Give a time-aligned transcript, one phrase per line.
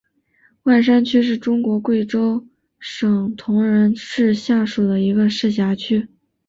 [0.63, 2.47] 万山区是中国贵州
[2.79, 6.07] 省铜仁市下属的一个市辖区。